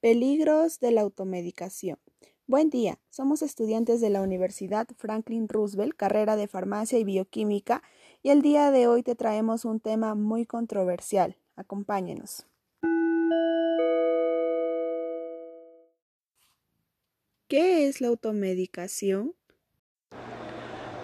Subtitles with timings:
[0.00, 1.98] Peligros de la automedicación.
[2.46, 7.82] Buen día, somos estudiantes de la Universidad Franklin Roosevelt, carrera de Farmacia y Bioquímica,
[8.22, 11.36] y el día de hoy te traemos un tema muy controversial.
[11.56, 12.46] Acompáñenos.
[17.48, 19.34] ¿Qué es la automedicación?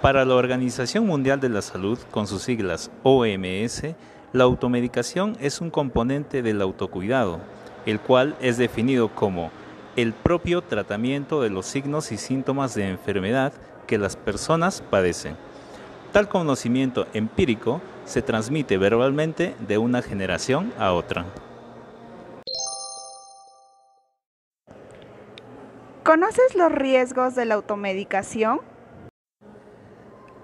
[0.00, 3.82] Para la Organización Mundial de la Salud, con sus siglas OMS,
[4.36, 7.40] la automedicación es un componente del autocuidado,
[7.86, 9.50] el cual es definido como
[9.96, 13.54] el propio tratamiento de los signos y síntomas de enfermedad
[13.86, 15.36] que las personas padecen.
[16.12, 21.24] Tal conocimiento empírico se transmite verbalmente de una generación a otra.
[26.04, 28.60] ¿Conoces los riesgos de la automedicación?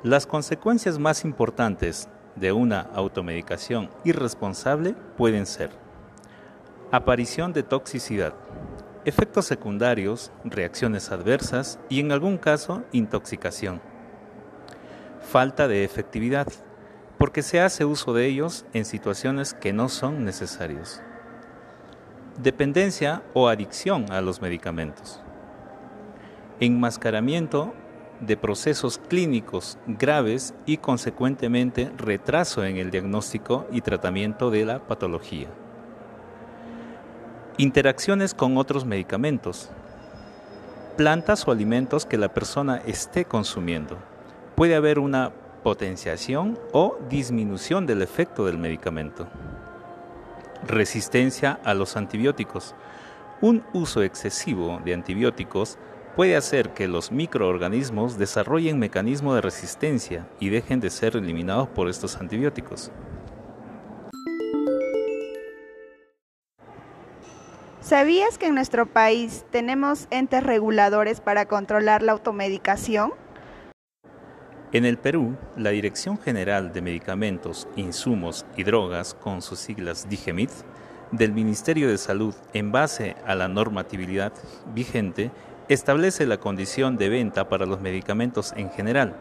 [0.03, 5.71] Las consecuencias más importantes de una automedicación irresponsable pueden ser
[6.93, 8.35] aparición de toxicidad,
[9.07, 13.81] efectos secundarios, reacciones adversas y en algún caso intoxicación.
[15.23, 16.47] Falta de efectividad,
[17.17, 21.01] porque se hace uso de ellos en situaciones que no son necesarios.
[22.39, 25.23] Dependencia o adicción a los medicamentos.
[26.61, 27.73] Enmascaramiento
[28.23, 35.49] de procesos clínicos graves y consecuentemente retraso en el diagnóstico y tratamiento de la patología.
[37.59, 39.71] Interacciones con otros medicamentos.
[40.97, 43.99] Plantas o alimentos que la persona esté consumiendo.
[44.55, 49.27] Puede haber una potenciación o disminución del efecto del medicamento.
[50.67, 52.75] Resistencia a los antibióticos.
[53.41, 55.77] Un uso excesivo de antibióticos
[56.17, 61.89] puede hacer que los microorganismos desarrollen mecanismos de resistencia y dejen de ser eliminados por
[61.89, 62.91] estos antibióticos.
[67.81, 73.13] ¿Sabías que en nuestro país tenemos entes reguladores para controlar la automedicación?
[74.73, 80.51] En el Perú, la Dirección General de Medicamentos, Insumos y Drogas, con sus siglas DIGEMIT,
[81.11, 84.33] del Ministerio de Salud, en base a la normatividad
[84.75, 85.31] vigente,
[85.69, 89.17] establece la condición de venta para los medicamentos en general,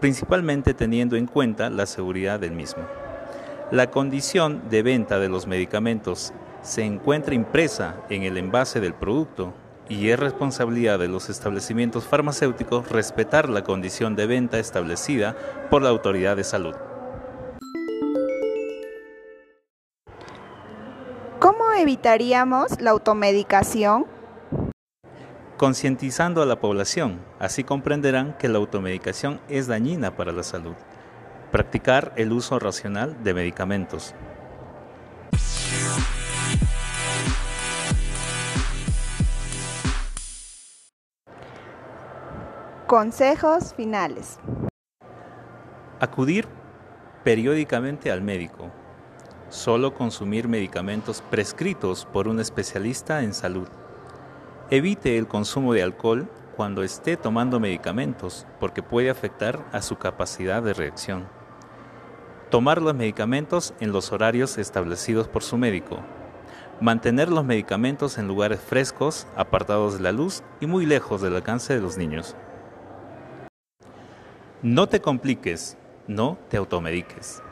[0.00, 2.82] principalmente teniendo en cuenta la seguridad del mismo.
[3.70, 6.32] La condición de venta de los medicamentos
[6.62, 9.54] se encuentra impresa en el envase del producto
[9.88, 15.36] y es responsabilidad de los establecimientos farmacéuticos respetar la condición de venta establecida
[15.70, 16.74] por la autoridad de salud.
[21.38, 24.06] ¿Cómo evitaríamos la automedicación?
[25.62, 30.74] Concientizando a la población, así comprenderán que la automedicación es dañina para la salud.
[31.52, 34.12] Practicar el uso racional de medicamentos.
[42.88, 44.40] Consejos finales.
[46.00, 46.48] Acudir
[47.22, 48.72] periódicamente al médico.
[49.48, 53.68] Solo consumir medicamentos prescritos por un especialista en salud.
[54.72, 60.62] Evite el consumo de alcohol cuando esté tomando medicamentos porque puede afectar a su capacidad
[60.62, 61.26] de reacción.
[62.48, 65.98] Tomar los medicamentos en los horarios establecidos por su médico.
[66.80, 71.74] Mantener los medicamentos en lugares frescos, apartados de la luz y muy lejos del alcance
[71.74, 72.34] de los niños.
[74.62, 77.42] No te compliques, no te automediques.